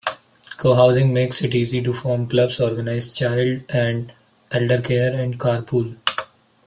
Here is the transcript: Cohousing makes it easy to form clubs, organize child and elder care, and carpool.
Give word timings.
Cohousing 0.57 1.11
makes 1.13 1.43
it 1.43 1.53
easy 1.53 1.79
to 1.83 1.93
form 1.93 2.27
clubs, 2.27 2.59
organize 2.59 3.13
child 3.15 3.61
and 3.69 4.11
elder 4.51 4.81
care, 4.81 5.13
and 5.13 5.39
carpool. 5.39 5.95